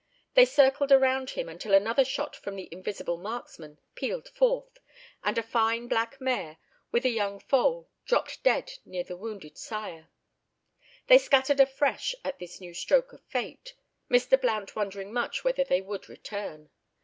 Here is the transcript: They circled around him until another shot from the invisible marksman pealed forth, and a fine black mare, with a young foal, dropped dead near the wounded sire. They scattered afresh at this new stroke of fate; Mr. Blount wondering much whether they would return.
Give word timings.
They 0.33 0.45
circled 0.45 0.91
around 0.91 1.29
him 1.37 1.47
until 1.47 1.75
another 1.75 2.03
shot 2.03 2.35
from 2.35 2.55
the 2.55 2.67
invisible 2.71 3.17
marksman 3.17 3.77
pealed 3.93 4.29
forth, 4.29 4.79
and 5.23 5.37
a 5.37 5.43
fine 5.43 5.87
black 5.87 6.19
mare, 6.19 6.57
with 6.91 7.05
a 7.05 7.09
young 7.11 7.39
foal, 7.39 7.87
dropped 8.07 8.41
dead 8.41 8.71
near 8.83 9.03
the 9.03 9.15
wounded 9.15 9.59
sire. 9.59 10.09
They 11.05 11.19
scattered 11.19 11.59
afresh 11.59 12.15
at 12.25 12.39
this 12.39 12.59
new 12.59 12.73
stroke 12.73 13.13
of 13.13 13.21
fate; 13.25 13.75
Mr. 14.09 14.41
Blount 14.41 14.75
wondering 14.75 15.13
much 15.13 15.43
whether 15.43 15.63
they 15.63 15.81
would 15.81 16.09
return. 16.09 16.71